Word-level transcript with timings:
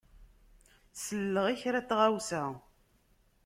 Selleɣ 0.93 1.45
i 1.53 1.55
kra 1.61 1.79
n 1.83 1.85
tɣawsa. 1.89 2.43